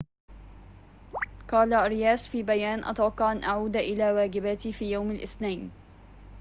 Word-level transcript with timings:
قال 1.51 1.73
أرياس 1.73 2.27
في 2.29 2.43
بيان 2.43 2.83
أتوقع 2.83 3.31
أن 3.31 3.43
أعود 3.43 3.77
إلى 3.77 4.11
واجباتي 4.11 4.73
في 4.73 4.91
يوم 4.91 5.11
الاثنين 5.11 5.71